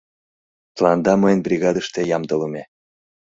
Тыланда 0.75 1.13
мыйын 1.21 1.39
бригадыште 1.47 2.01
ямдылыме. 2.15 2.63